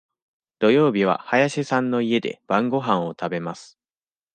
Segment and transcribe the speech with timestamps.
[0.57, 3.77] 土曜日は林さんの家で晩ごはんを食べます。